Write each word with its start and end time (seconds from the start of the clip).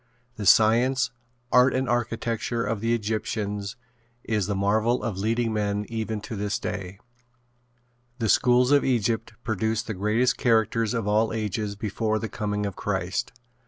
The 0.35 0.47
science, 0.47 1.11
art 1.51 1.75
and 1.75 1.87
architecture 1.87 2.65
of 2.65 2.81
the 2.81 2.95
Egyptians 2.95 3.75
is 4.23 4.47
the 4.47 4.55
marvel 4.55 5.03
of 5.03 5.19
leading 5.19 5.53
men 5.53 5.85
even 5.89 6.21
to 6.21 6.35
this 6.35 6.57
day. 6.57 6.99
The 8.17 8.27
schools 8.27 8.71
of 8.71 8.83
Egypt 8.83 9.33
produced 9.43 9.85
the 9.85 9.93
greatest 9.93 10.39
characters 10.39 10.95
of 10.95 11.07
all 11.07 11.31
ages 11.31 11.75
before 11.75 12.17
the 12.17 12.29
coming 12.29 12.65
of 12.65 12.75
Christ. 12.75 13.31